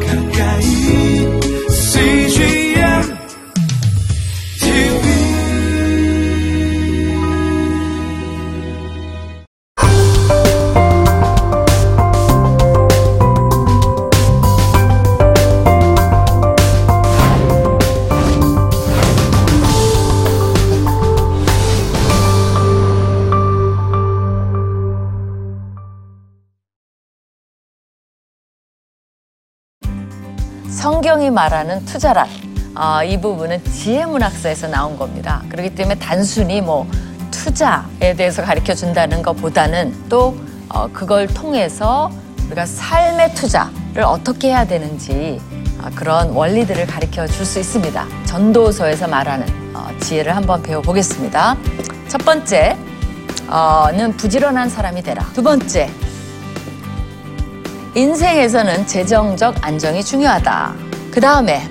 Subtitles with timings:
[0.00, 0.21] 가까
[31.22, 32.26] 성경이 말하는 투자란
[32.74, 35.42] 아, 이 부분은 지혜문학사에서 나온 겁니다.
[35.48, 36.88] 그렇기 때문에 단순히 뭐
[37.30, 40.36] 투자에 대해서 가르쳐 준다는 것보다는 또
[40.68, 42.10] 어, 그걸 통해서
[42.46, 45.40] 우리가 삶의 투자를 어떻게 해야 되는지
[45.80, 48.04] 아, 그런 원리들을 가르쳐 줄 수 있습니다.
[48.24, 51.56] 전도서에서 말하는 어, 지혜를 한번 배워보겠습니다.
[52.08, 52.76] 첫 번째
[53.94, 55.24] 는 부지런한 사람이 되라.
[55.34, 55.90] 두 번째,
[57.94, 60.91] 인생에서는 재정적 안정이 중요하다.
[61.12, 61.68] 그 다음에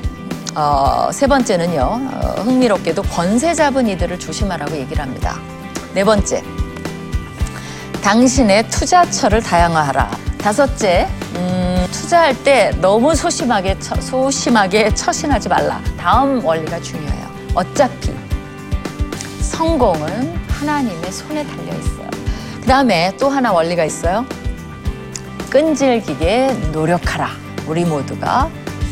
[0.55, 5.39] 어, 세 번째는요 어, 흥미롭게도 권세 잡은 이들을 조심하라고 얘기를 합니다.
[5.95, 6.43] 네 번째
[8.03, 10.11] 당신의 투자처를 다양화하라.
[10.37, 15.81] 다섯째 음, 투자할 때 너무 소심하게 처, 소심하게 처신하지 말라.
[15.97, 17.27] 다음 원리가 중요해요.
[17.55, 18.11] 어차피
[19.41, 22.09] 성공은 하나님의 손에 달려 있어요.
[22.59, 24.23] 그 다음에 또 하나 원리가 있어요.
[25.49, 27.29] 끈질기게 노력하라.
[27.67, 28.49] 우리 모두가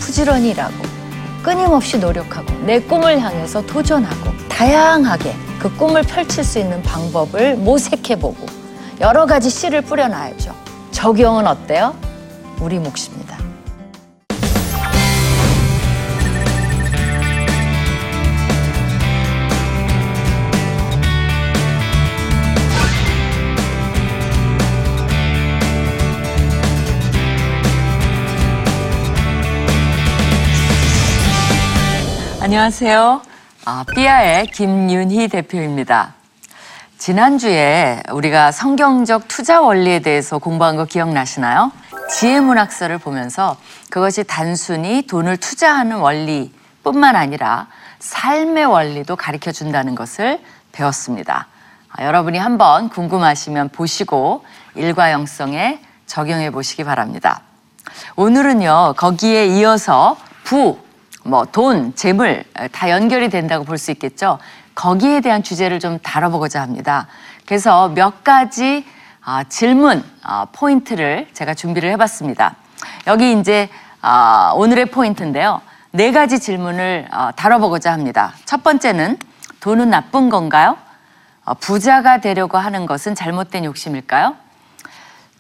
[0.10, 0.74] 부지런히 일하고
[1.44, 8.44] 끊임없이 노력하고 내 꿈을 향해서 도전하고 다양하게 그 꿈을 펼칠 수 있는 방법을 모색해보고
[9.02, 10.56] 여러 가지 씨를 뿌려놔야죠.
[10.90, 11.96] 적용은 어때요?
[12.60, 13.38] 우리 몫입니다.
[32.50, 33.22] 안녕하세요.
[33.66, 36.16] 아, 삐아의 김윤희 대표입니다.
[36.98, 41.72] 지난주에 우리가 성경적 투자 원리에 대해서 공부한 거 기억나시나요?
[42.10, 43.56] 지혜 문학서를 보면서
[43.92, 47.68] 그것이 단순히 돈을 투자하는 원리뿐만 아니라
[48.00, 50.42] 삶의 원리도 가르쳐 준다는 것을
[50.72, 51.46] 배웠습니다.
[51.92, 57.42] 아, 여러분이 한번 궁금하시면 보시고 일과영성에 적용해 보시기 바랍니다.
[58.16, 60.89] 오늘은요, 거기에 이어서 부,
[61.24, 64.40] 뭐 돈, 재물 다 연결이 된다고 볼 수 있겠죠.
[64.76, 67.08] 거기에 대한 주제를 좀 다뤄보고자 합니다.
[67.46, 68.86] 그래서 몇 가지
[69.22, 72.56] 아, 질문 아, 포인트를 제가 준비를 해봤습니다.
[73.08, 73.70] 여기 이제
[74.02, 75.62] 아, 오늘의 포인트인데요.
[75.92, 78.34] 네 가지 질문을 어, 다뤄보고자 합니다.
[78.46, 79.18] 첫 번째는
[79.60, 80.78] 돈은 나쁜 건가요?
[81.44, 84.36] 어, 부자가 되려고 하는 것은 잘못된 욕심일까요?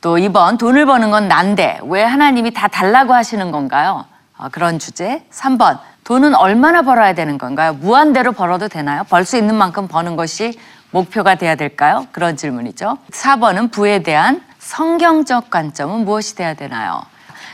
[0.01, 4.05] 또 2번 돈을 버는 건 난데 왜 하나님이 다 달라고 하시는 건가요?
[4.39, 5.23] 어, 그런 주제.
[5.31, 7.73] 3번 돈은 얼마나 벌어야 되는 건가요?
[7.73, 9.03] 무한대로 벌어도 되나요?
[9.09, 10.57] 벌 수 있는 만큼 버는 것이
[10.91, 12.07] 목표가 돼야 될까요?
[12.11, 12.97] 그런 질문이죠.
[13.11, 17.01] 4번은 부에 대한 성경적 관점은 무엇이 돼야 되나요?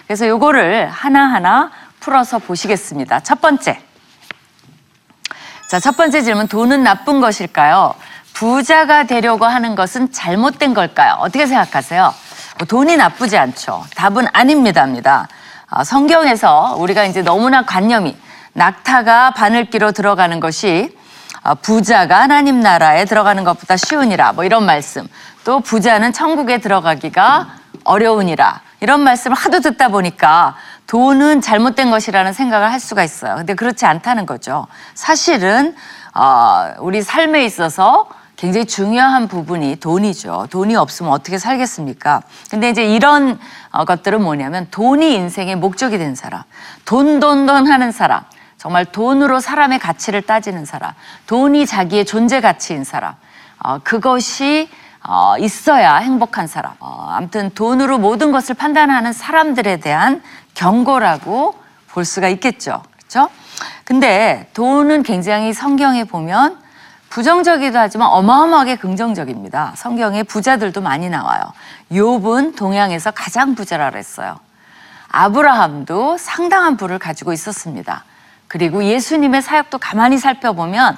[0.07, 3.21] 그래서 요거를 하나하나 풀어서 보시겠습니다.
[3.21, 3.81] 첫 번째.
[5.67, 6.47] 자, 첫 번째 질문.
[6.47, 7.95] 돈은 나쁜 것일까요?
[8.33, 11.15] 부자가 되려고 하는 것은 잘못된 걸까요?
[11.19, 12.13] 어떻게 생각하세요?
[12.59, 13.83] 뭐 돈이 나쁘지 않죠.
[13.95, 15.27] 답은 아닙니다입니다.
[15.67, 18.15] 아, 성경에서 우리가 이제 너무나 관념이
[18.53, 20.95] 낙타가 바늘기로 들어가는 것이
[21.43, 25.07] 아, 부자가 하나님 나라에 들어가는 것보다 쉬우니라 뭐 이런 말씀
[25.43, 27.47] 또 부자는 천국에 들어가기가
[27.83, 30.55] 어려우니라 이런 말씀을 하도 듣다 보니까
[30.87, 33.35] 돈은 잘못된 것이라는 생각을 할 수가 있어요.
[33.35, 34.67] 근데 그렇지 않다는 거죠.
[34.93, 35.75] 사실은
[36.13, 40.47] 어, 우리 삶에 있어서 굉장히 중요한 부분이 돈이죠.
[40.49, 42.21] 돈이 없으면 어떻게 살겠습니까?
[42.49, 43.39] 근데 이제 이런
[43.71, 46.43] 어, 것들은 뭐냐면 돈이 인생의 목적이 된 사람,
[46.83, 48.23] 돈, 돈, 돈 하는 사람,
[48.57, 50.91] 정말 돈으로 사람의 가치를 따지는 사람,
[51.27, 53.15] 돈이 자기의 존재 가치인 사람,
[53.59, 54.69] 어, 그것이
[55.07, 56.73] 어, 있어야 행복한 사람.
[56.79, 60.21] 어, 아무튼 돈으로 모든 것을 판단하는 사람들에 대한
[60.55, 61.55] 경고라고
[61.89, 62.81] 볼 수가 있겠죠.
[62.97, 63.29] 그렇죠?
[63.83, 66.64] 근데 돈은 굉장히 성경에 보면
[67.15, 69.71] 부정적이기도 하지만 어마어마하게 긍정적입니다.
[69.77, 71.43] 성경에 부자들도 많이 나와요.
[71.89, 74.37] 욥은 동양에서 가장 부자라 그랬어요.
[75.07, 78.03] 아브라함도 상당한 부를 가지고 있었습니다.
[78.49, 80.97] 그리고 예수님의 사역도 가만히 살펴보면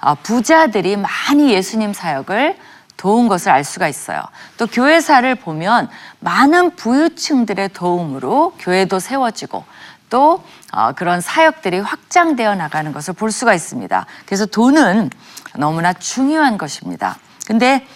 [0.00, 2.56] 어, 부자들이 많이 예수님 사역을
[2.96, 4.22] 도운 것을 알 수가 있어요.
[4.56, 5.90] 또 교회사를 보면
[6.20, 9.62] 많은 부유층들의 도움으로 교회도 세워지고
[10.08, 10.42] 또
[10.72, 14.06] 어, 그런 사역들이 확장되어 나가는 것을 볼 수가 있습니다.
[14.24, 15.10] 그래서 돈은
[15.56, 17.16] 너무나 중요한 것입니다.
[17.46, 17.86] 근데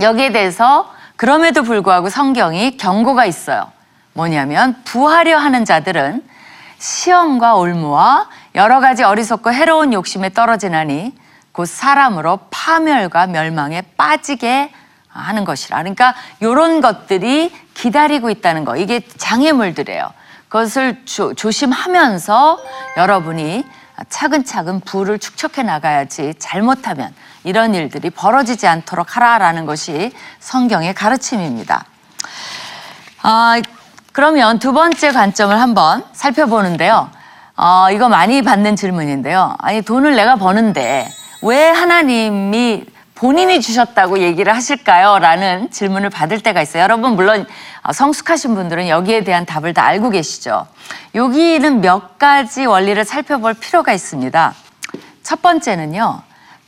[0.00, 3.70] 여기에 대해서 그럼에도 불구하고 성경이 경고가 있어요.
[4.12, 6.22] 뭐냐면 부하려 하는 자들은
[6.78, 11.14] 시험과 올무와 여러 가지 어리석고 해로운 욕심에 떨어지나니
[11.52, 14.72] 곧 사람으로 파멸과 멸망에 빠지게
[15.08, 15.78] 하는 것이라.
[15.78, 18.76] 그러니까 이런 것들이 기다리고 있다는 거.
[18.76, 20.10] 이게 장애물들이에요.
[20.48, 22.58] 그것을 조, 조심하면서
[22.96, 23.64] 여러분이
[24.08, 27.12] 차근차근 부를 축적해 나가야지 잘못하면
[27.44, 31.84] 이런 일들이 벌어지지 않도록 하라라는 것이 성경의 가르침입니다.
[33.22, 33.60] 아,
[34.12, 37.10] 그러면 두 번째 관점을 한번 살펴보는데요.
[37.56, 39.54] 어, 이거 많이 받는 질문인데요.
[39.58, 41.12] 아니, 돈을 내가 버는데
[41.42, 42.86] 왜 하나님이
[43.20, 45.18] 본인이 주셨다고 얘기를 하실까요?
[45.18, 46.82] 라는 질문을 받을 때가 있어요.
[46.82, 47.46] 여러분, 물론
[47.82, 50.66] 어, 성숙하신 분들은 여기에 대한 답을 다 알고 계시죠.
[51.14, 54.54] 여기는 몇 가지 원리를 살펴볼 필요가 있습니다.
[55.22, 56.22] 첫 번째는요,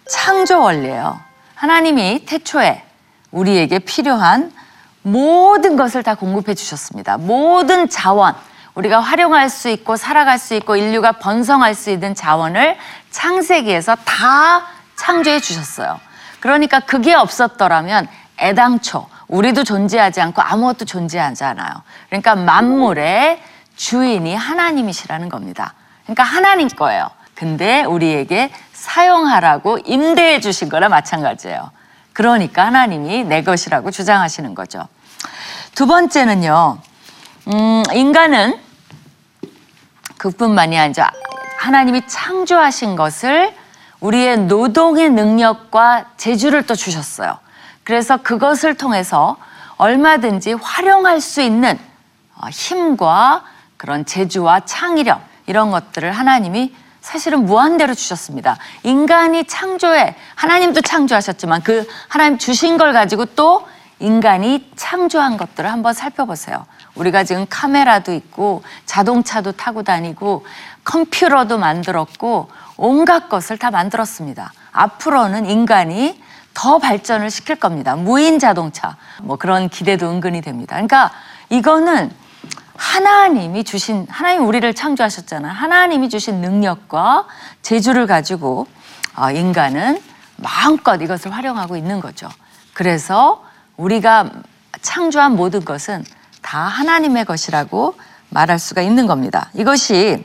[0.06, 1.18] 창조 원리예요.
[1.54, 2.84] 하나님이 태초에
[3.30, 4.52] 우리에게 필요한
[5.00, 7.16] 모든 것을 다 공급해 주셨습니다.
[7.16, 8.34] 모든 자원,
[8.74, 12.76] 우리가 활용할 수 있고 살아갈 수 있고 인류가 번성할 수 있는 자원을
[13.10, 14.66] 창세기에서 다
[14.96, 16.11] 창조해 주셨어요.
[16.42, 18.08] 그러니까 그게 없었더라면
[18.40, 21.70] 애당초 우리도 존재하지 않고 아무것도 존재하지 않아요.
[22.08, 23.40] 그러니까 만물의
[23.76, 25.74] 주인이 하나님이시라는 겁니다.
[26.02, 27.08] 그러니까 하나님 거예요.
[27.36, 31.70] 근데 우리에게 사용하라고 임대해 주신 거나 마찬가지예요.
[32.12, 34.88] 그러니까 하나님이 내 것이라고 주장하시는 거죠.
[35.76, 36.78] 두 번째는요,
[37.52, 38.58] 음, 인간은
[40.18, 41.12] 그뿐만이 아니라
[41.60, 43.61] 하나님이 창조하신 것을
[44.02, 47.38] 우리의 노동의 능력과 재주를 또 주셨어요.
[47.84, 49.36] 그래서 그것을 통해서
[49.76, 51.78] 얼마든지 활용할 수 있는
[52.36, 53.44] 어, 힘과
[53.76, 58.56] 그런 재주와 창의력 이런 것들을 하나님이 사실은 무한대로 주셨습니다.
[58.84, 63.66] 인간이 창조해 하나님도 창조하셨지만 그 하나님 주신 걸 가지고 또
[63.98, 66.66] 인간이 창조한 것들을 한번 살펴보세요.
[66.94, 70.44] 우리가 지금 카메라도 있고 자동차도 타고 다니고
[70.84, 74.52] 컴퓨터도 만들었고 온갖 것을 다 만들었습니다.
[74.72, 76.20] 앞으로는 인간이
[76.54, 77.96] 더 발전을 시킬 겁니다.
[77.96, 80.74] 무인 자동차 뭐 그런 기대도 은근히 됩니다.
[80.74, 81.10] 그러니까
[81.48, 82.10] 이거는
[82.76, 85.52] 하나님이 주신 하나님 우리를 창조하셨잖아요.
[85.52, 87.26] 하나님이 주신 능력과
[87.62, 88.66] 재주를 가지고
[89.16, 90.02] 어, 인간은
[90.36, 92.28] 마음껏 이것을 활용하고 있는 거죠.
[92.74, 93.44] 그래서
[93.76, 94.30] 우리가
[94.80, 96.04] 창조한 모든 것은
[96.40, 97.94] 다 하나님의 것이라고
[98.30, 99.50] 말할 수가 있는 겁니다.
[99.54, 100.24] 이것이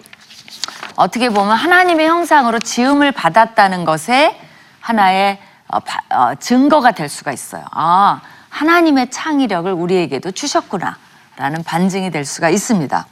[0.98, 4.38] 어떻게 보면 하나님의 형상으로 지음을 받았다는 것에
[4.82, 7.64] 하나의 어, 바, 어, 증거가 될 수가 있어요.
[7.72, 10.98] 아, 하나님의 창의력을 우리에게도 주셨구나.
[11.36, 13.06] 라는 반증이 될 수가 있습니다.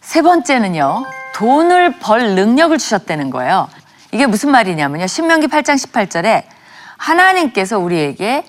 [0.00, 1.06] 세 번째는요,
[1.36, 3.68] 돈을 벌 능력을 주셨다는 거예요.
[4.10, 5.06] 이게 무슨 말이냐면요.
[5.06, 6.42] 신명기 8장 18절에
[6.96, 8.44] 하나님께서 우리에게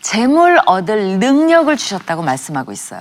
[0.00, 3.00] 재물 얻을 능력을 주셨다고 말씀하고 있어요.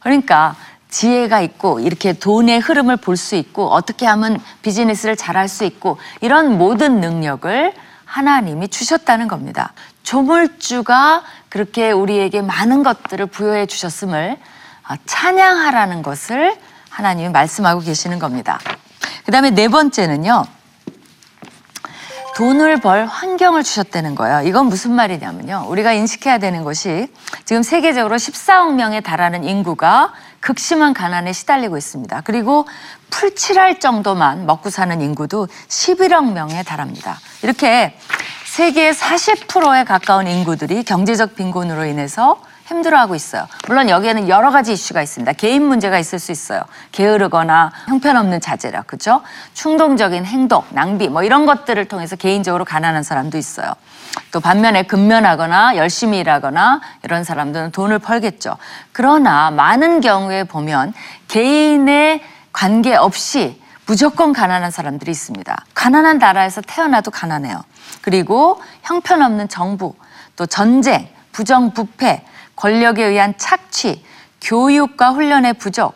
[0.00, 0.56] 그러니까
[0.94, 6.58] 지혜가 있고 이렇게 돈의 흐름을 볼 수 있고 어떻게 하면 비즈니스를 잘할 수 있고 이런
[6.58, 7.72] 모든 능력을
[8.04, 9.72] 하나님이 주셨다는 겁니다.
[10.02, 14.36] 조물주가 그렇게 우리에게 많은 것들을 부여해 주셨음을
[14.88, 16.56] 어, 찬양하라는 것을
[16.90, 18.60] 하나님이 말씀하고 계시는 겁니다.
[19.24, 20.44] 그 다음에 네 번째는요.
[22.36, 24.42] 돈을 벌 환경을 주셨다는 거예요.
[24.42, 25.66] 이건 무슨 말이냐면요.
[25.68, 27.08] 우리가 인식해야 되는 것이
[27.44, 30.12] 지금 세계적으로 14억 명에 달하는 인구가
[30.44, 32.20] 극심한 가난에 시달리고 있습니다.
[32.20, 32.68] 그리고
[33.08, 37.18] 풀칠할 정도만 먹고 사는 인구도 11억 명에 달합니다.
[37.42, 37.96] 이렇게
[38.44, 43.46] 세계의 40%에 가까운 인구들이 경제적 빈곤으로 인해서 힘들어하고 있어요.
[43.66, 45.32] 물론 여기에는 여러 가지 이슈가 있습니다.
[45.34, 46.62] 개인 문제가 있을 수 있어요.
[46.92, 49.22] 게으르거나 형편없는 자제력, 그죠?
[49.52, 53.72] 충동적인 행동, 낭비, 뭐 이런 것들을 통해서 개인적으로 가난한 사람도 있어요.
[54.30, 58.56] 또 반면에 근면하거나 열심히 일하거나 이런 사람들은 돈을 벌겠죠.
[58.92, 60.94] 그러나 많은 경우에 보면
[61.28, 65.64] 개인의 관계 없이 무조건 가난한 사람들이 있습니다.
[65.74, 67.62] 가난한 나라에서 태어나도 가난해요.
[68.00, 69.94] 그리고 형편없는 정부,
[70.36, 72.24] 또 전쟁, 부정부패,
[72.56, 74.04] 권력에 의한 착취,
[74.40, 75.94] 교육과 훈련의 부족,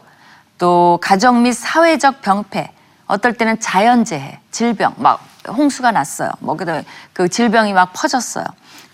[0.59, 2.71] 또 가정 및 사회적 병폐,
[3.07, 6.31] 어떨 때는 자연재해, 질병, 막 홍수가 났어요.
[6.41, 8.45] 뭐 그다음에 그 질병이 막 퍼졌어요.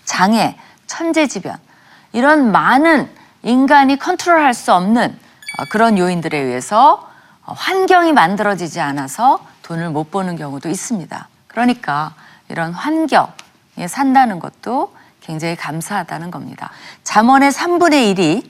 [0.05, 0.57] 장애,
[0.87, 1.57] 천재지변
[2.13, 3.09] 이런 많은
[3.43, 5.19] 인간이 컨트롤할 수 없는
[5.57, 7.09] 어, 그런 요인들에 의해서
[7.43, 11.27] 환경이 만들어지지 않아서 돈을 못 버는 경우도 있습니다.
[11.47, 12.13] 그러니까
[12.49, 14.94] 이런 환경에 산다는 것도
[15.25, 16.69] 굉장히 감사하다는 겁니다.
[17.03, 18.49] 잠언의 3분의 1이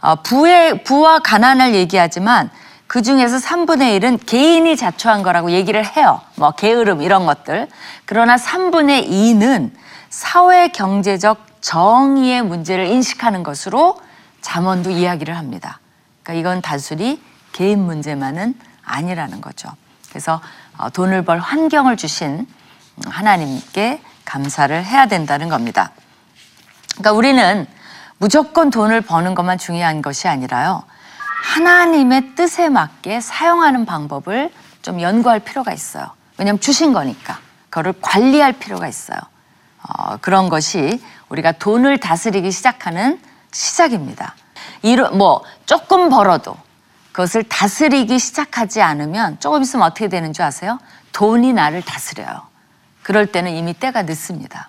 [0.00, 2.50] 어, 부의, 부와 가난을 얘기하지만
[2.86, 6.20] 그 중에서 3분의 1은 개인이 자초한 거라고 얘기를 해요.
[6.36, 7.68] 뭐 게으름 이런 것들.
[8.06, 9.72] 그러나 3분의 2는
[10.08, 14.00] 사회 경제적 정의의 문제를 인식하는 것으로
[14.40, 15.80] 잠언도 이야기를 합니다.
[16.22, 17.20] 그러니까 이건 단순히
[17.52, 18.54] 개인 문제만은
[18.84, 19.68] 아니라는 거죠.
[20.08, 20.40] 그래서
[20.78, 22.46] 어, 돈을 벌 환경을 주신
[23.04, 25.90] 하나님께 감사를 해야 된다는 겁니다.
[26.96, 27.66] 그러니까 우리는
[28.18, 30.82] 무조건 돈을 버는 것만 중요한 것이 아니라요.
[31.44, 34.50] 하나님의 뜻에 맞게 사용하는 방법을
[34.82, 36.10] 좀 연구할 필요가 있어요.
[36.38, 37.38] 왜냐하면 주신 거니까.
[37.68, 39.18] 그거를 관리할 필요가 있어요.
[39.82, 43.20] 어, 그런 것이 우리가 돈을 다스리기 시작하는
[43.52, 44.34] 시작입니다.
[44.82, 46.56] 이러, 뭐, 조금 벌어도
[47.12, 50.78] 그것을 다스리기 시작하지 않으면 조금 있으면 어떻게 되는 줄 아세요?
[51.12, 52.42] 돈이 나를 다스려요.
[53.02, 54.68] 그럴 때는 이미 때가 늦습니다.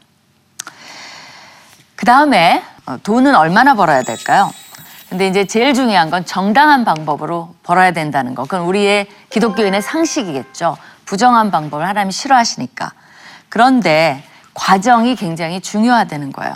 [1.97, 4.53] 그 다음에 어, 돈은 얼마나 벌어야 될까요?
[5.09, 8.43] 근데 이제 제일 중요한 건 정당한 방법으로 벌어야 된다는 거.
[8.43, 10.77] 그건 우리의 기독교인의 상식이겠죠.
[11.05, 12.91] 부정한 방법을 하나님이 싫어하시니까.
[13.49, 14.23] 그런데
[14.53, 16.55] 과정이 굉장히 중요하다는 거예요.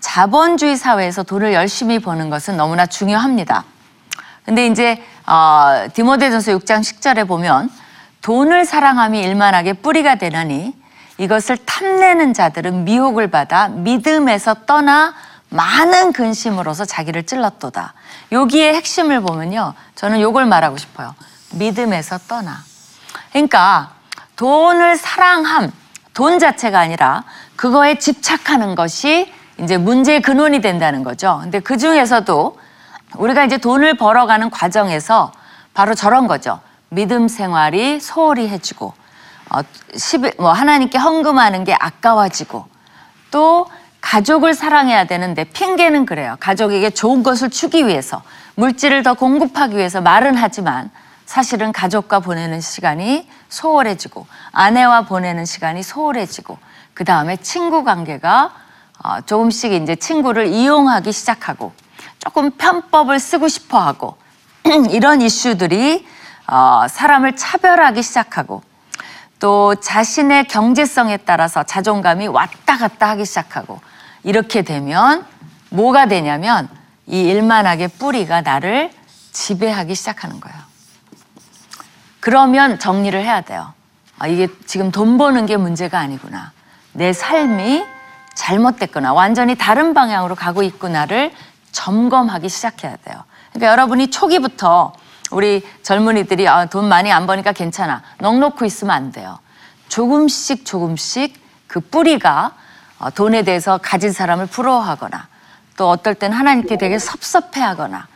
[0.00, 3.64] 자본주의 사회에서 돈을 열심히 버는 것은 너무나 중요합니다.
[4.44, 7.70] 근데 이제 어, 디모데전서 6장 10절에 보면
[8.20, 10.74] 돈을 사랑함이 일만하게 뿌리가 되나니
[11.18, 15.14] 이것을 탐내는 자들은 미혹을 받아 믿음에서 떠나
[15.48, 17.94] 많은 근심으로서 자기를 찔렀도다.
[18.32, 19.74] 여기에 핵심을 보면요.
[19.94, 21.14] 저는 요걸 말하고 싶어요.
[21.52, 22.58] 믿음에서 떠나.
[23.30, 23.92] 그러니까
[24.36, 25.70] 돈을 사랑함,
[26.12, 31.38] 돈 자체가 아니라 그거에 집착하는 것이 이제 문제의 근원이 된다는 거죠.
[31.42, 32.58] 근데 그 중에서도
[33.16, 35.32] 우리가 이제 돈을 벌어가는 과정에서
[35.72, 36.60] 바로 저런 거죠.
[36.88, 38.94] 믿음 생활이 소홀히 해지고,
[39.50, 39.60] 어,
[39.96, 42.66] 10, 뭐 하나님께 헌금하는 게 아까워지고,
[43.30, 43.66] 또
[44.00, 46.36] 가족을 사랑해야 되는데 핑계는 그래요.
[46.40, 48.22] 가족에게 좋은 것을 주기 위해서,
[48.56, 50.90] 물질을 더 공급하기 위해서 말은 하지만
[51.26, 56.58] 사실은 가족과 보내는 시간이 소홀해지고, 아내와 보내는 시간이 소홀해지고,
[56.94, 58.52] 그 다음에 친구 관계가
[59.02, 61.72] 어, 조금씩 이제 친구를 이용하기 시작하고,
[62.24, 64.16] 조금 편법을 쓰고 싶어 하고
[64.90, 66.06] 이런 이슈들이
[66.46, 68.62] 어, 사람을 차별하기 시작하고
[69.38, 73.80] 또 자신의 경제성에 따라서 자존감이 왔다 갔다 하기 시작하고
[74.22, 75.26] 이렇게 되면
[75.70, 76.68] 뭐가 되냐면
[77.06, 78.90] 이 일만하게 뿌리가 나를
[79.32, 80.56] 지배하기 시작하는 거예요.
[82.20, 83.74] 그러면 정리를 해야 돼요.
[84.18, 86.52] 아, 이게 지금 돈 버는 게 문제가 아니구나.
[86.92, 87.84] 내 삶이
[88.34, 89.12] 잘못됐구나.
[89.12, 91.32] 완전히 다른 방향으로 가고 있구나를
[91.72, 93.24] 점검하기 시작해야 돼요.
[93.52, 94.92] 그러니까 여러분이 초기부터
[95.34, 98.02] 우리 젊은이들이 아, 돈 많이 안 버니까 괜찮아.
[98.18, 99.38] 넋 놓고 있으면 안 돼요.
[99.88, 102.52] 조금씩 조금씩 그 뿌리가
[103.00, 105.28] 어, 돈에 대해서 가진 사람을 부러워하거나
[105.76, 108.06] 또 어떨 땐 하나님께 되게 섭섭해하거나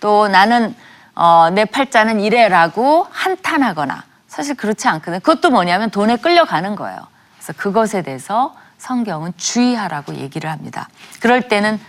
[0.00, 0.76] 또 나는
[1.14, 5.20] 어, 내 팔자는 이래라고 한탄하거나 사실 그렇지 않거든요.
[5.20, 7.06] 그것도 뭐냐면 돈에 끌려가는 거예요.
[7.38, 10.90] 그래서 그것에 대해서 성경은 주의하라고 얘기를 합니다.
[11.20, 11.80] 그럴 때는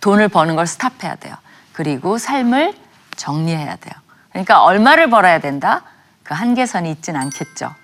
[0.00, 1.34] 돈을 버는 걸 스탑해야 돼요.
[1.74, 2.74] 그리고 삶을
[3.16, 3.94] 정리해야 돼요.
[4.30, 5.82] 그러니까 얼마를 벌어야 된다?
[6.22, 7.74] 그 한계선이 있진 않겠죠.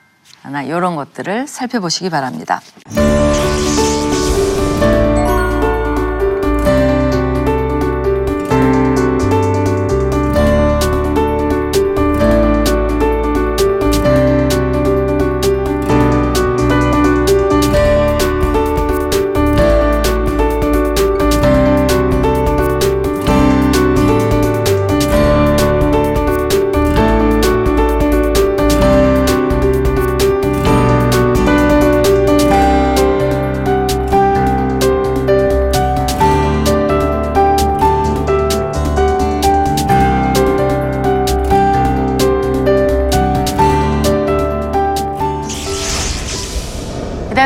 [0.42, 2.60] 하나 이런 것들을 살펴보시기 바랍니다.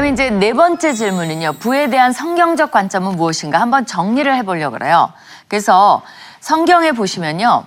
[0.01, 1.55] 그다음에 이제 네 번째 질문은요.
[1.55, 5.13] 부에 대한 성경적 관점은 무엇인가 한번 정리를 해보려고 그래요.
[5.47, 6.03] 그래서
[6.41, 7.65] 성경에 보시면요.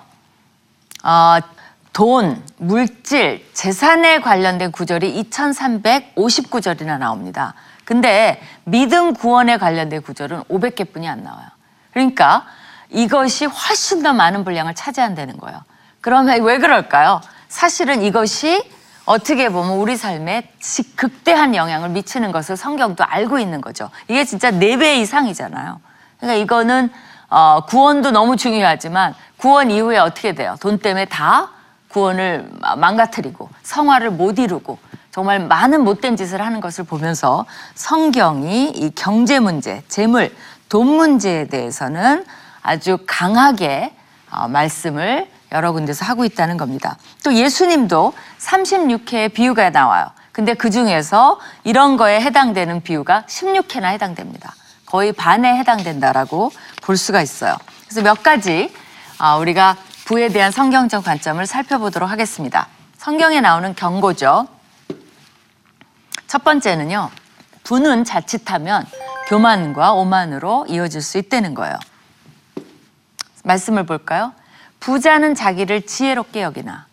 [1.04, 1.38] 어,
[1.92, 7.54] 돈, 물질, 재산에 관련된 구절이 2350구절이나 나옵니다.
[7.86, 11.48] 근데 믿음 구원에 관련된 구절은 500개 뿐이 안 나와요.
[11.92, 12.48] 그러니까
[12.90, 15.62] 이것이 훨씬 더 많은 분량을 차지한다는 거예요.
[16.02, 17.22] 그러면 왜 그럴까요?
[17.48, 18.68] 사실은 이것이
[19.06, 23.90] 어떻게 보면 우리 삶에 지- 극대한 영향을 미치는 것을 성경도 알고 있는 거죠.
[24.08, 25.80] 이게 진짜 네 배 이상이잖아요.
[26.20, 26.90] 그러니까 이거는
[27.30, 30.56] 어, 구원도 너무 중요하지만 구원 이후에 어떻게 돼요?
[30.62, 31.50] 돈 때문에 다
[31.90, 34.78] 구원을 마- 망가뜨리고 성화를 못 이루고
[35.12, 37.46] 정말 많은 못된 짓을 하는 것을 보면서
[37.76, 40.34] 성경이 이 경제 문제, 재물,
[40.70, 42.26] 돈 문제에 대해서는
[42.62, 43.94] 아주 강하게
[44.32, 46.98] 어, 말씀을 여러 군데서 하고 있다는 겁니다.
[47.24, 50.08] 또 예수님도 36회의 비유가 나와요.
[50.32, 54.54] 근데 그 중에서 이런 거에 해당되는 비유가 16회나 해당됩니다.
[54.86, 57.56] 거의 반에 해당된다라고 볼 수가 있어요.
[57.88, 58.74] 그래서 몇 가지
[59.20, 62.68] 아, 우리가 부에 대한 성경적 관점을 살펴보도록 하겠습니다.
[62.98, 64.48] 성경에 나오는 경고죠.
[66.28, 67.10] 첫 번째는요.
[67.64, 68.86] 부는 자칫하면
[69.28, 71.78] 교만과 오만으로 이어질 수 있다는 거예요.
[73.44, 74.34] 말씀을 볼까요?
[74.84, 76.88] 부자는 자기를 지혜롭게 여기나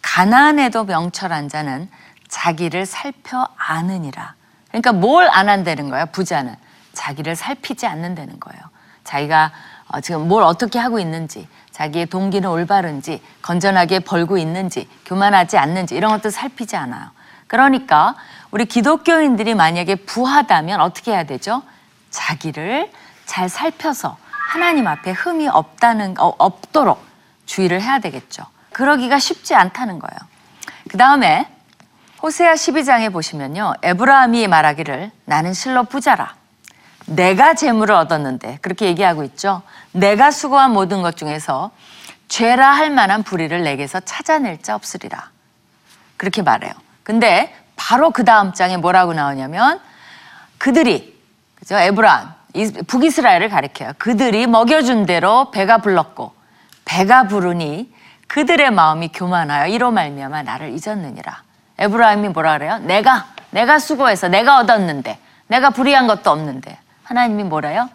[0.00, 1.90] 가난해도 명철한 자는
[2.28, 4.32] 자기를 살펴 아느니라.
[4.68, 6.56] 그러니까 뭘 안 한다는 거야, 부자는.
[6.94, 8.62] 자기를 살피지 않는다는 거예요.
[9.04, 9.52] 자기가
[9.88, 16.12] 어, 지금 뭘 어떻게 하고 있는지, 자기의 동기는 올바른지, 건전하게 벌고 있는지, 교만하지 않는지, 이런
[16.12, 17.10] 것도 살피지 않아요.
[17.48, 18.14] 그러니까
[18.50, 21.62] 우리 기독교인들이 만약에 부하다면 어떻게 해야 되죠?
[22.10, 22.90] 자기를
[23.26, 27.09] 잘 살펴서 하나님 앞에 흠이 없다는, 어, 없도록
[27.50, 28.44] 주의를 해야 되겠죠.
[28.72, 30.18] 그러기가 쉽지 않다는 거예요.
[30.88, 31.48] 그 다음에
[32.22, 33.74] 호세아 12장에 보시면요.
[33.82, 36.36] 에브라함이 말하기를 나는 실로 부자라.
[37.06, 39.62] 내가 재물을 얻었는데 그렇게 얘기하고 있죠.
[39.90, 41.72] 내가 수고한 모든 것 중에서
[42.28, 45.30] 죄라 할 만한 불의를 내게서 찾아낼 자 없으리라.
[46.16, 46.72] 그렇게 말해요.
[47.02, 49.80] 근데 바로 그 다음 장에 뭐라고 나오냐면
[50.58, 51.18] 그들이
[51.56, 51.76] 그죠?
[51.76, 53.94] 에브라함 이- 북이스라엘을 가리켜요.
[53.98, 56.38] 그들이 먹여준 대로 배가 불렀고
[56.90, 57.94] 배가 부르니
[58.26, 61.42] 그들의 마음이 교만하여 이로 말미암아 나를 잊었느니라.
[61.78, 62.78] 에브라임이 뭐라 그래요?
[62.78, 65.16] 내가 내가 수고해서 내가 얻었는데
[65.46, 67.88] 내가 불의한 것도 없는데 하나님이 뭐래요?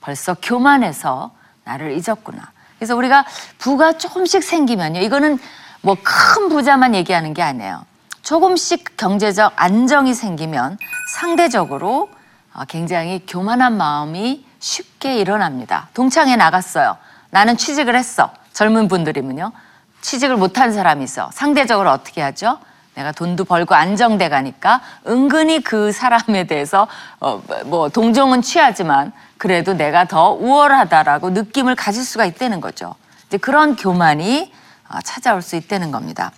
[0.00, 1.32] 벌써 교만해서
[1.64, 2.52] 나를 잊었구나.
[2.78, 3.24] 그래서 우리가
[3.58, 5.00] 부가 조금씩 생기면요.
[5.00, 5.40] 이거는
[5.80, 7.84] 뭐 큰 부자만 얘기하는 게 아니에요.
[8.22, 10.78] 조금씩 경제적 안정이 생기면
[11.14, 12.10] 상대적으로
[12.54, 15.88] 어, 굉장히 교만한 마음이 쉽게 일어납니다.
[15.94, 16.96] 동창회 나갔어요.
[17.36, 18.30] 나는 취직을 했어.
[18.54, 19.52] 젊은 분들이면요.
[20.00, 21.28] 취직을 못한 사람이 있어.
[21.34, 22.58] 상대적으로 어떻게 하죠?
[22.94, 26.88] 내가 돈도 벌고 안정돼 가니까 은근히 그 사람에 대해서
[27.20, 32.94] 어, 뭐 동정은 취하지만 그래도 내가 더 우월하다라고 느낌을 가질 수가 있다는 거죠.
[33.26, 34.50] 이제 그런 교만이
[34.88, 36.32] 어, 찾아올 수 있다는 겁니다.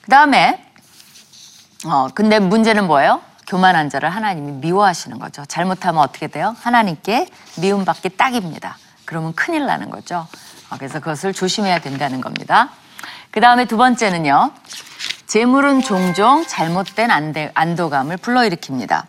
[0.00, 0.64] 그 다음에
[1.84, 3.20] 어, 근데 문제는 뭐예요?
[3.46, 5.44] 교만한 자를 하나님이 미워하시는 거죠.
[5.44, 6.56] 잘못하면 어떻게 돼요?
[6.58, 7.28] 하나님께
[7.60, 8.78] 미움받기 딱입니다.
[9.10, 10.28] 그러면 큰일 나는 거죠.
[10.70, 12.68] 어, 그래서 그것을 조심해야 된다는 겁니다.
[13.32, 14.52] 그 다음에 두 번째는요.
[15.26, 19.02] 재물은 종종 잘못된 안대, 안도감을 불러일으킵니다.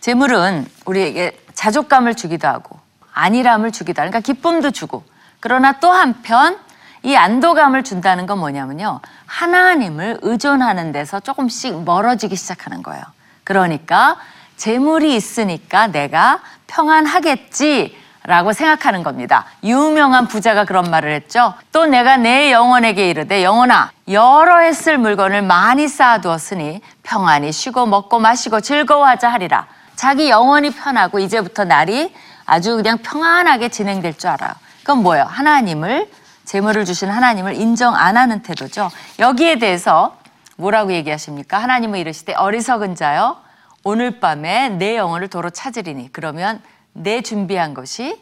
[0.00, 2.78] 재물은 우리에게 자족감을 주기도 하고
[3.14, 5.04] 안일함을 주기도 하고 그러니까 기쁨도 주고
[5.40, 6.58] 그러나 또 한편
[7.02, 9.00] 이 안도감을 준다는 건 뭐냐면요.
[9.24, 13.02] 하나님을 의존하는 데서 조금씩 멀어지기 시작하는 거예요.
[13.44, 14.18] 그러니까
[14.58, 17.99] 재물이 있으니까 내가 평안하겠지.
[18.24, 19.46] 라고 생각하는 겁니다.
[19.64, 21.54] 유명한 부자가 그런 말을 했죠.
[21.72, 28.60] 또 내가 내 영혼에게 이르되 영혼아 여러 해쓸 물건을 많이 쌓아두었으니 평안히 쉬고 먹고 마시고
[28.60, 29.66] 즐거워하자 하리라.
[29.96, 34.52] 자기 영혼이 편하고 이제부터 날이 아주 그냥 평안하게 진행될 줄 알아요.
[34.80, 35.24] 그건 뭐예요?
[35.24, 36.10] 하나님을
[36.44, 38.90] 재물을 주신 하나님을 인정 안 하는 태도죠.
[39.18, 40.16] 여기에 대해서
[40.56, 41.58] 뭐라고 얘기하십니까?
[41.58, 43.40] 하나님은 이르시되 어리석은 자여
[43.82, 46.60] 오늘 밤에 내 영혼을 도로 찾으리니 그러면
[46.92, 48.20] 내 준비한 것이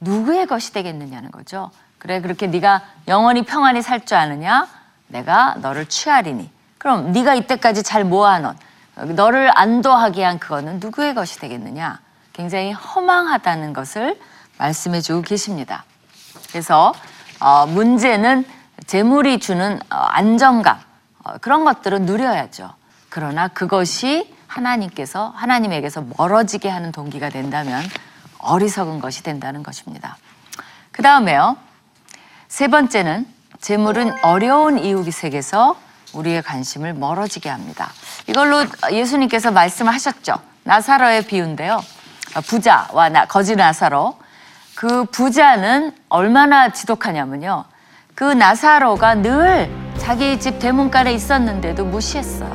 [0.00, 1.70] 누구의 것이 되겠느냐는 거죠.
[1.98, 4.68] 그래 그렇게 네가 영원히 평안히 살 줄 아느냐?
[5.08, 6.50] 내가 너를 취하리니.
[6.78, 8.54] 그럼 네가 이때까지 잘 모아놓은
[9.14, 12.00] 너를 안도하게 한 그거는 누구의 것이 되겠느냐?
[12.32, 14.18] 굉장히 허망하다는 것을
[14.58, 15.84] 말씀해 주고 계십니다.
[16.50, 16.92] 그래서
[17.40, 18.44] 어, 문제는
[18.86, 20.78] 재물이 주는 어, 안정감
[21.24, 22.72] 어, 그런 것들은 누려야죠.
[23.08, 27.84] 그러나 그것이 하나님께서 하나님에게서 멀어지게 하는 동기가 된다면
[28.38, 30.16] 어리석은 것이 된다는 것입니다.
[30.90, 31.56] 그 다음에요.
[32.48, 33.26] 세 번째는
[33.60, 35.76] 재물은 어려운 이웃에게서
[36.14, 37.90] 우리의 관심을 멀어지게 합니다.
[38.26, 40.34] 이걸로 예수님께서 말씀을 하셨죠.
[40.64, 41.82] 나사로의 비유인데요.
[42.46, 44.18] 부자와 나, 거지 나사로.
[44.74, 47.64] 그 부자는 얼마나 지독하냐면요.
[48.14, 52.50] 그 나사로가 늘 자기 집 대문간에 있었는데도 무시했어요.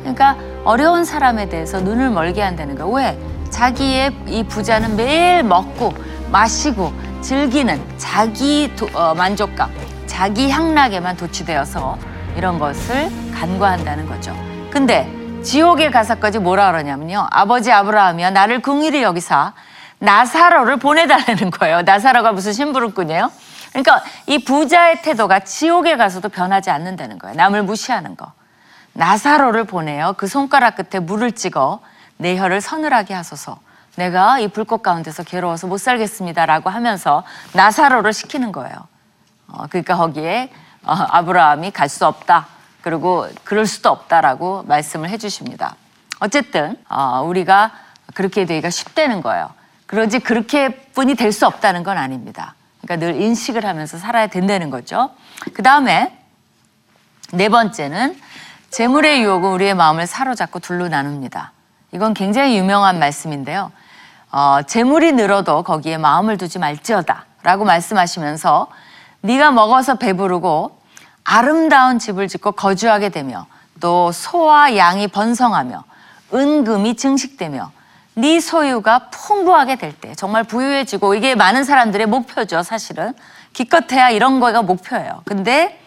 [0.00, 2.90] 그러니까 어려운 사람에 대해서 눈을 멀게 한다는 거예요.
[2.92, 3.18] 왜?
[3.50, 5.92] 자기의 이 부자는 매일 먹고
[6.30, 9.70] 마시고 즐기는 자기 도- 어, 만족감,
[10.06, 11.98] 자기 향락에만 도취되어서
[12.36, 14.34] 이런 것을 간과한다는 거죠.
[14.70, 15.10] 근데
[15.42, 17.26] 지옥에 가서까지 뭐라 그러냐면요.
[17.30, 19.52] 아버지 아브라함이여 나를 궁일이 여기사
[19.98, 21.82] 나사로를 보내달라는 거예요.
[21.82, 23.30] 나사로가 무슨 심부름꾼이에요?
[23.70, 27.34] 그러니까 이 부자의 태도가 지옥에 가서도 변하지 않는다는 거예요.
[27.36, 28.32] 남을 무시하는 거.
[28.92, 31.80] 나사로를 보내어 그 손가락 끝에 물을 찍어
[32.16, 33.58] 내 혀를 서늘하게 하소서.
[33.96, 37.24] 내가 이 불꽃 가운데서 괴로워서 못 살겠습니다라고 하면서
[37.54, 38.74] 나사로를 시키는 거예요.
[39.48, 40.50] 어, 그러니까 거기에
[40.84, 42.46] 어, 아브라함이 갈 수 없다.
[42.82, 45.76] 그리고 그럴 수도 없다라고 말씀을 해주십니다.
[46.20, 47.72] 어쨌든 어, 우리가
[48.14, 49.50] 그렇게 되기가 쉽다는 거예요.
[49.86, 52.54] 그러지 그렇게뿐이 될 수 없다는 건 아닙니다.
[52.80, 55.10] 그러니까 늘 인식을 하면서 살아야 된다는 거죠.
[55.52, 56.16] 그 다음에
[57.32, 58.18] 네 번째는
[58.70, 61.52] 재물의 유혹은 우리의 마음을 사로잡고 둘로 나눕니다.
[61.92, 63.72] 이건 굉장히 유명한 말씀인데요.
[64.30, 68.68] 어, 재물이 늘어도 거기에 마음을 두지 말지어다 라고 말씀하시면서
[69.22, 70.78] 네가 먹어서 배부르고
[71.24, 73.46] 아름다운 집을 짓고 거주하게 되며
[73.80, 75.84] 또 소와 양이 번성하며
[76.32, 77.72] 은금이 증식되며
[78.14, 83.14] 네 소유가 풍부하게 될 때 정말 부유해지고 이게 많은 사람들의 목표죠 사실은
[83.52, 85.80] 기껏해야 이런 거가 목표예요 근데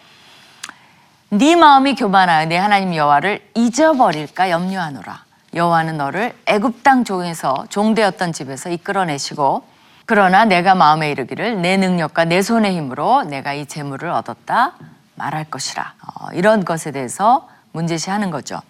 [1.36, 5.24] 네 마음이 교만하여 내 하나님 여호와를 잊어버릴까 염려하노라.
[5.54, 9.64] 여호와는 너를 애굽 땅 종에서 종되었던 집에서 이끌어내시고
[10.06, 14.74] 그러나 내가 마음에 이르기를 내 능력과 내 손의 힘으로 내가 이 재물을 얻었다
[15.16, 15.94] 말할 것이라.
[16.02, 18.60] 어, 이런 것에 대해서 문제시하는 거죠.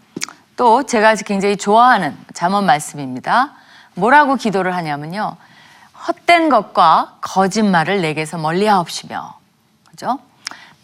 [0.56, 3.50] 또 제가 굉장히 좋아하는 잠언 말씀입니다.
[3.92, 5.36] 뭐라고 기도를 하냐면요.
[6.08, 9.34] 헛된 것과 거짓말을 내게서 멀리하옵시며.
[9.90, 10.18] 그죠?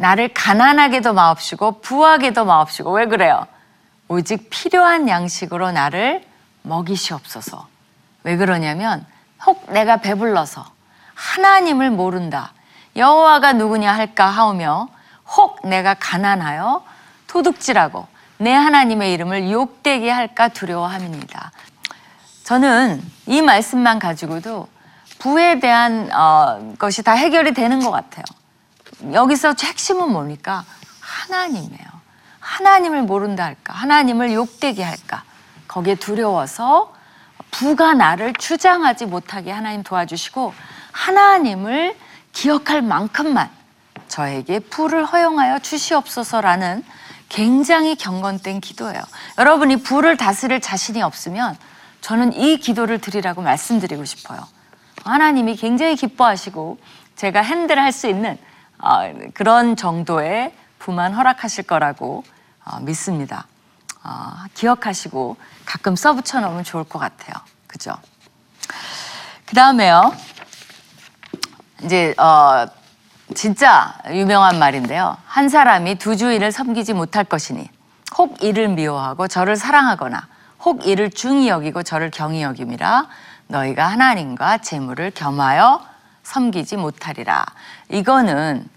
[0.00, 3.46] 나를 가난하게도 마옵시고 부하게도 마옵시고 왜 그래요?
[4.08, 6.24] 오직 필요한 양식으로 나를
[6.62, 7.68] 먹이시옵소서.
[8.24, 9.04] 왜 그러냐면
[9.44, 10.64] 혹 내가 배불러서
[11.14, 12.54] 하나님을 모른다.
[12.96, 14.88] 여호와가 누구냐 할까 하오며
[15.36, 16.82] 혹 내가 가난하여
[17.26, 18.06] 도둑질하고
[18.38, 21.52] 내 하나님의 이름을 욕되게 할까 두려워함입니다.
[22.44, 24.66] 저는 이 말씀만 가지고도
[25.18, 28.24] 부에 대한 어, 것이 다 해결이 되는 것 같아요.
[29.12, 30.64] 여기서 핵심은 뭡니까?
[31.00, 32.00] 하나님이에요.
[32.40, 33.72] 하나님을 모른다 할까?
[33.72, 35.22] 하나님을 욕되게 할까?
[35.68, 36.92] 거기에 두려워서
[37.50, 40.52] 부가 나를 주장하지 못하게 하나님 도와주시고
[40.92, 41.96] 하나님을
[42.32, 43.50] 기억할 만큼만
[44.08, 46.84] 저에게 부를 허용하여 주시옵소서라는
[47.28, 49.00] 굉장히 경건된 기도예요.
[49.38, 51.56] 여러분이 부를 다스릴 자신이 없으면
[52.00, 54.40] 저는 이 기도를 드리라고 말씀드리고 싶어요.
[55.04, 56.78] 하나님이 굉장히 기뻐하시고
[57.16, 58.38] 제가 핸들할 수 있는 어,
[59.34, 62.24] 그런 정도의 부만 허락하실 거라고
[62.64, 63.46] 어, 믿습니다.
[64.02, 67.34] 어, 기억하시고 가끔 써붙여 놓으면 좋을 것 같아요.
[67.66, 67.92] 그죠?
[69.46, 70.14] 그 다음에요.
[71.82, 72.66] 이제 어,
[73.34, 75.16] 진짜 유명한 말인데요.
[75.26, 77.68] 한 사람이 두 주인을 섬기지 못할 것이니
[78.18, 80.26] 혹 이를 미워하고 저를 사랑하거나
[80.64, 83.06] 혹 이를 중히 여기고 저를 경히 여김이라
[83.46, 85.89] 너희가 하나님과 재물을 겸하여
[86.34, 87.44] 섬기지 못하리라.
[87.88, 88.68] 이거는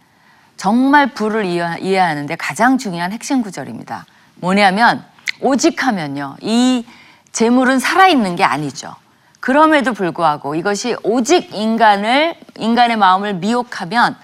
[0.58, 1.13] 정말
[1.46, 4.06] 이해- 이해하는데 가장 중요한 핵심 구절입니다.
[4.36, 5.06] 뭐냐면
[5.39, 6.36] 오직 하면요.
[6.42, 6.86] 이
[7.32, 8.96] 재물은 살아있는 게 아니죠.
[9.39, 14.16] 그럼에도 불구하고 이것이 오직 인간을 인간의 마음을 미혹하면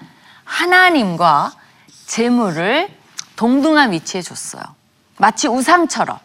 [0.44, 1.52] 하나님과
[2.06, 2.88] 재물을
[3.36, 4.62] 동등한 위치에 줬어요.
[5.18, 6.18] 마치 우상처럼.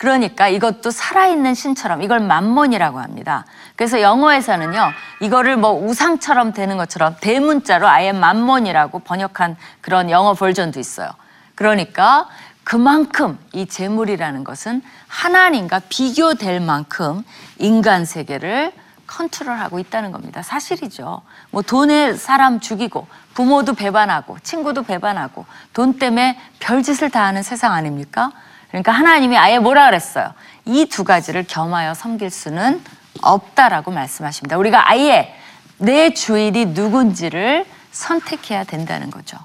[0.00, 3.44] 그러니까 이것도 살아있는 신처럼 이걸 만몬이라고 합니다.
[3.76, 11.10] 그래서 영어에서는요, 이거를 뭐 우상처럼 되는 것처럼 대문자로 아예 만몬이라고 번역한 그런 영어 버전도 있어요.
[11.54, 12.26] 그러니까
[12.64, 17.22] 그만큼 이 재물이라는 것은 하나님과 비교될 만큼
[17.58, 18.72] 인간 세계를
[19.06, 20.40] 컨트롤하고 있다는 겁니다.
[20.40, 21.20] 사실이죠.
[21.50, 28.32] 뭐 돈에 사람 죽이고 부모도 배반하고 친구도 배반하고 돈 때문에 별짓을 다 하는 세상 아닙니까?
[28.70, 30.32] 그러니까 하나님이 아예 뭐라 그랬어요?
[30.66, 32.82] 이 두 가지를 겸하여 섬길 수는
[33.22, 34.56] 없다라고 말씀하십니다.
[34.56, 35.34] 우리가 아예
[35.78, 39.36] 내 주인이 누군지를 선택해야 된다는 거죠.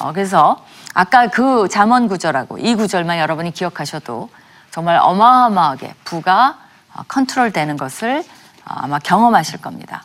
[0.00, 4.28] 어, 그래서 아까 그 잠언 구절하고 이 구절만 여러분이 기억하셔도
[4.70, 6.58] 정말 어마어마하게 부가
[6.94, 8.24] 어, 컨트롤 되는 것을 어,
[8.64, 10.02] 아마 경험하실 겁니다.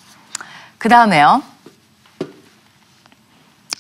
[0.77, 1.41] 그 다음에요.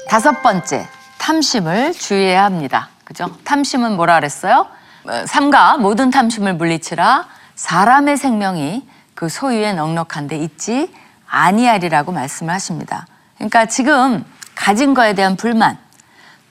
[0.09, 0.87] 다섯 번째,
[1.19, 2.89] 탐심을 주의해야 합니다.
[3.11, 3.29] 그죠?
[3.43, 4.67] 탐심은 뭐라 그랬어요?
[5.03, 10.93] 어, 삼가 모든 탐심을 물리치라 사람의 생명이 그 소유에 넉넉한데 있지
[11.27, 13.05] 아니하리라고 말씀을 하십니다.
[13.35, 14.23] 그러니까 지금
[14.55, 15.77] 가진 거에 대한 불만,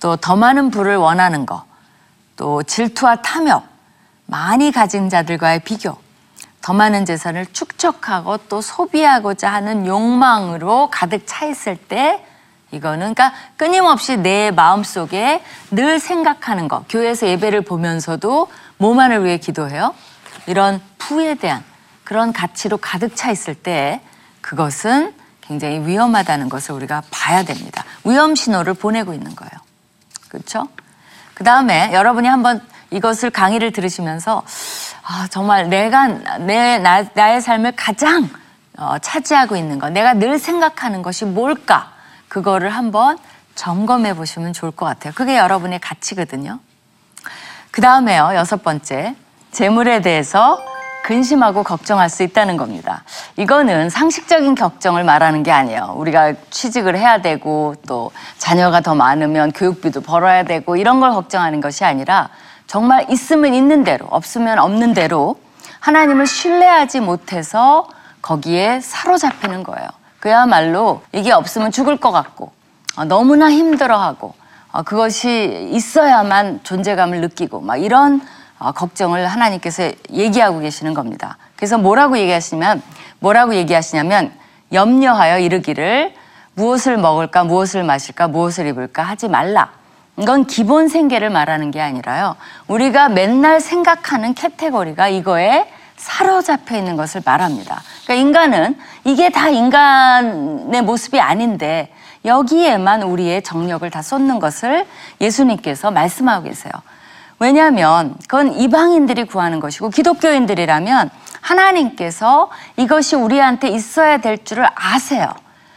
[0.00, 1.64] 또 더 많은 부를 원하는 거,
[2.36, 3.64] 또 질투와 탐욕,
[4.26, 5.96] 많이 가진 자들과의 비교,
[6.60, 12.22] 더 많은 재산을 축적하고 또 소비하고자 하는 욕망으로 가득 차 있을 때
[12.72, 16.84] 이거는 그러니까 끊임없이 내 마음속에 늘 생각하는 거.
[16.88, 19.94] 교회에서 예배를 보면서도 뭐만을 위해 기도해요?
[20.46, 21.64] 이런 부에 대한
[22.04, 24.00] 그런 가치로 가득 차 있을 때
[24.40, 27.84] 그것은 굉장히 위험하다는 것을 우리가 봐야 됩니다.
[28.04, 29.50] 위험 신호를 보내고 있는 거예요.
[30.28, 30.68] 그렇죠?
[31.34, 34.42] 그 다음에 여러분이 한번 이것을 강의를 들으시면서
[35.02, 36.06] 아, 정말 내가
[36.38, 38.28] 내 나, 나의 삶을 가장
[38.76, 41.92] 어, 차지하고 있는 것, 내가 늘 생각하는 것이 뭘까?
[42.30, 43.18] 그거를 한번
[43.56, 45.12] 점검해 보시면 좋을 것 같아요.
[45.14, 46.60] 그게 여러분의 가치거든요.
[47.70, 49.14] 그 다음에요, 여섯 번째.
[49.50, 50.58] 재물에 대해서
[51.02, 53.02] 근심하고 걱정할 수 있다는 겁니다.
[53.36, 55.94] 이거는 상식적인 걱정을 말하는 게 아니에요.
[55.96, 61.84] 우리가 취직을 해야 되고 또 자녀가 더 많으면 교육비도 벌어야 되고 이런 걸 걱정하는 것이
[61.84, 62.28] 아니라
[62.66, 65.40] 정말 있으면 있는 대로 없으면 없는 대로
[65.80, 67.88] 하나님을 신뢰하지 못해서
[68.22, 69.88] 거기에 사로잡히는 거예요.
[70.20, 72.52] 그야말로 이게 없으면 죽을 것 같고
[72.96, 74.34] 어, 너무나 힘들어하고
[74.72, 78.20] 어, 그것이 있어야만 존재감을 느끼고 막 이런
[78.58, 81.38] 어, 걱정을 하나님께서 얘기하고 계시는 겁니다.
[81.56, 82.82] 그래서 뭐라고 얘기하시냐면
[83.18, 84.32] 뭐라고 얘기하시냐면
[84.72, 86.14] 염려하여 이르기를
[86.54, 89.70] 무엇을 먹을까 무엇을 마실까 무엇을 입을까 하지 말라.
[90.18, 92.36] 이건 기본 생계를 말하는 게 아니라요.
[92.68, 97.82] 우리가 맨날 생각하는 카테고리가 이거에 사로잡혀 있는 것을 말합니다.
[98.10, 101.92] 그러니까 인간은 이게 다 인간의 모습이 아닌데
[102.24, 104.84] 여기에만 우리의 정력을 다 쏟는 것을
[105.20, 106.72] 예수님께서 말씀하고 계세요.
[107.38, 111.08] 왜냐하면 그건 이방인들이 구하는 것이고 기독교인들이라면
[111.40, 115.32] 하나님께서 이것이 우리한테 있어야 될 줄을 아세요.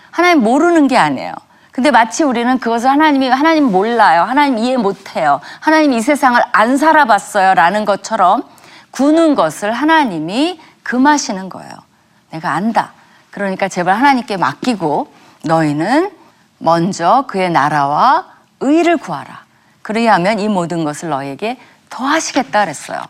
[0.10, 1.34] 하나님 모르는 게 아니에요.
[1.72, 4.24] 근데 마치 우리는 그것을 하나님이 하나님 몰라요.
[4.24, 5.39] 하나님 이해 못해요.
[5.60, 7.54] 하나님 이 세상을 안 살아봤어요.
[7.54, 8.43] 라는 것처럼
[8.89, 11.92] 구는 것을 하나님이 금하시는 거예요.
[12.34, 12.93] 내가 안다.
[13.30, 16.12] 그러니까 제발 하나님께 맡기고 너희는
[16.58, 18.26] 먼저 그의 나라와
[18.60, 19.43] 의를 구하라.
[19.82, 23.02] 그리하면 이 모든 것을 너에게 더하시겠다 그랬어요.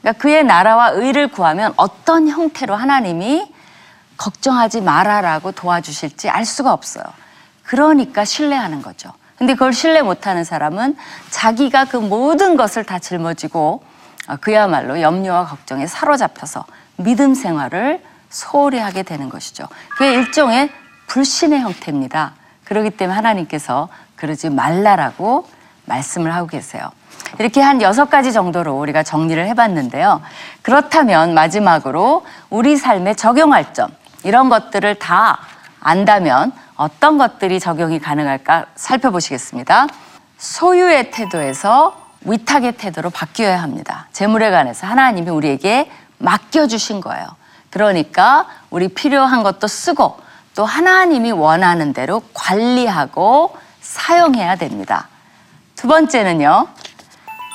[0.00, 3.52] 그러니까 그의 나라와 의를 구하면 어떤 형태로 하나님이
[4.16, 7.04] 걱정하지 말아라고 도와주실지 알 수가 없어요.
[7.64, 9.12] 그러니까 신뢰하는 거죠.
[9.36, 10.96] 근데 그걸 신뢰 못하는 사람은
[11.30, 13.82] 자기가 그 모든 것을 다 짊어지고
[14.28, 16.64] 어, 그야말로 염려와 걱정에 사로잡혀서
[16.96, 18.00] 믿음 생활을
[18.32, 19.68] 소홀히 하게 되는 것이죠.
[19.90, 20.70] 그게 일종의
[21.06, 22.32] 불신의 형태입니다.
[22.64, 25.46] 그렇기 때문에 하나님께서 그러지 말라라고
[25.84, 26.90] 말씀을 하고 계세요.
[27.38, 30.22] 이렇게 한 여섯 가지 정도로 우리가 정리를 해봤는데요.
[30.62, 33.90] 그렇다면 마지막으로 우리 삶에 적용할 점,
[34.24, 35.38] 이런 것들을 다
[35.80, 39.86] 안다면 어떤 것들이 적용이 가능할까 살펴보시겠습니다.
[40.38, 44.06] 소유의 태도에서 위탁의 태도로 바뀌어야 합니다.
[44.12, 47.26] 재물에 관해서 하나님이 우리에게 맡겨주신 거예요.
[47.72, 50.20] 그러니까 우리 필요한 것도 쓰고
[50.54, 55.08] 또 하나님이 원하는 대로 관리하고 사용해야 됩니다.
[55.74, 56.68] 두 번째는요.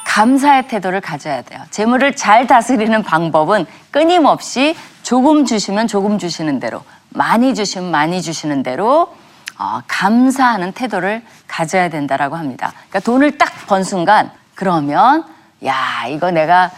[0.08, 1.62] 감사의 태도를 가져야 돼요.
[1.70, 9.16] 재물을 잘 다스리는 방법은 끊임없이 조금 주시면 조금 주시는 대로, 많이 주시면 많이 주시는 대로
[9.60, 12.74] 어, 감사하는 태도를 가져야 된다라고 합니다.
[12.90, 15.26] 그러니까 돈을 딱 번 순간 그러면
[15.66, 16.72] 야 이거 내가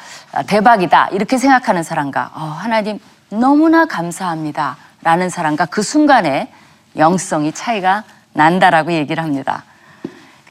[0.48, 6.52] 대박이다 이렇게 생각하는 사람과 어, 하나님 너무나 감사합니다 라는 사람과 그 순간에
[6.98, 9.64] 영성이 차이가 난다라고 얘기를 합니다.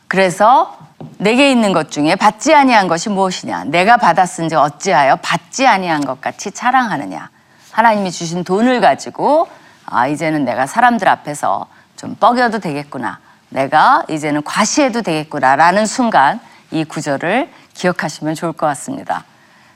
[0.06, 0.78] 그래서
[1.18, 3.64] 내게 있는 것 중에 받지 아니한 것이 무엇이냐?
[3.64, 7.30] 내가 받았은지 어찌하여 받지 아니한 것 같이 자랑하느냐?
[7.72, 9.48] 하나님이 주신 돈을 가지고
[9.84, 13.18] 아 이제는 내가 사람들 앞에서 좀 뻐겨도 되겠구나.
[13.50, 19.24] 내가 이제는 과시해도 되겠구나라는 순간 이 구절을 기억하시면 좋을 것 같습니다.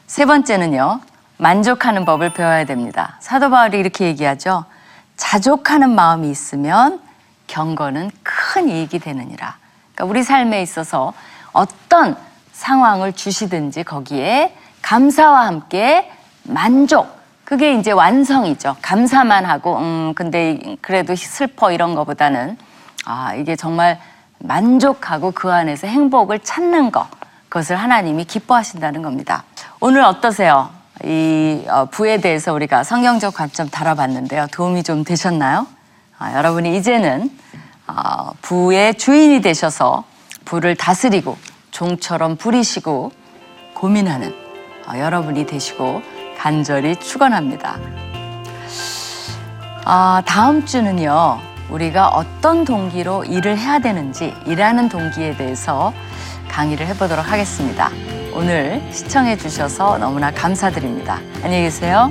[0.06, 1.00] 세 번째는요.
[1.42, 3.16] 만족하는 법을 배워야 됩니다.
[3.18, 4.64] 사도 바울이 이렇게 얘기하죠.
[5.16, 7.00] 자족하는 마음이 있으면
[7.48, 9.56] 경건은 큰 이익이 되느니라.
[9.92, 11.12] 그러니까 우리 삶에 있어서
[11.52, 12.16] 어떤
[12.52, 16.12] 상황을 주시든지 거기에 감사와 함께
[16.44, 17.20] 만족.
[17.44, 18.76] 그게 이제 완성이죠.
[18.80, 22.56] 감사만 하고, 음, 근데 그래도 슬퍼 이런 거보다는
[23.04, 24.00] 아, 이게 정말
[24.38, 27.08] 만족하고 그 안에서 행복을 찾는 것.
[27.48, 29.42] 그것을 하나님이 기뻐하신다는 겁니다.
[29.80, 30.81] 오늘 어떠세요?
[31.04, 34.46] 이 어, 부에 대해서 우리가 성경적 관점 다뤄봤는데요.
[34.52, 35.66] 도움이 좀 되셨나요?
[36.18, 37.30] 아, 여러분이 이제는
[37.88, 40.04] 어, 부의 주인이 되셔서
[40.44, 41.36] 부를 다스리고
[41.70, 43.10] 종처럼 부리시고
[43.74, 44.32] 고민하는
[44.86, 46.02] 어, 여러분이 되시고
[46.38, 47.78] 간절히 축원합니다.
[49.84, 51.40] 아, 다음 주는요.
[51.70, 55.92] 우리가 어떤 동기로 일을 해야 되는지 일하는 동기에 대해서
[56.48, 57.90] 강의를 해보도록 하겠습니다.
[58.34, 61.20] 오늘 시청해 주셔서 너무나 감사드립니다.
[61.42, 62.10] 안녕히 계세요.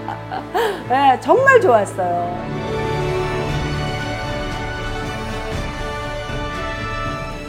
[0.89, 2.51] 네, 정말 좋았어요.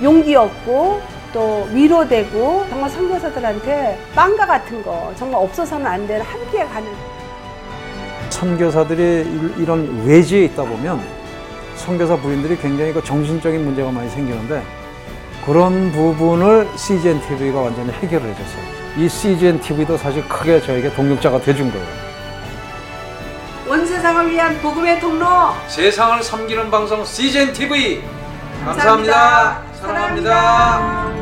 [0.02, 1.00] 용기 얻고
[1.32, 6.90] 또 위로되고 정말 선교사들한테 빵과 같은 거 정말 없어서는 안 되는 함께 가는
[8.30, 11.00] 선교사들이 일- 이런 외지에 있다 보면
[11.76, 14.62] 선교사 부인들이 굉장히 그 정신적인 문제가 많이 생기는데
[15.46, 18.62] 그런 부분을 CGN TV가 완전히 해결을 해줬어요.
[18.98, 21.86] 이 CGN TV도 사실 크게 저에게 동력자가 돼준 거예요.
[24.02, 25.26] 온 세상을 위한 복음의 통로
[25.68, 28.02] 세상을 섬기는 방송 CGN TV
[28.64, 29.62] 감사합니다.
[29.80, 31.21] 사랑합니다.